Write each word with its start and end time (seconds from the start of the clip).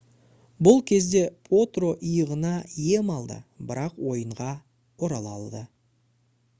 бұл 0.67 0.79
кезде 0.91 1.21
потро 1.49 1.91
иығына 2.13 2.55
ем 2.87 3.13
алды 3.17 3.39
бірақ 3.71 4.01
ойынға 4.15 4.51
орала 5.09 5.41
алды 5.41 5.67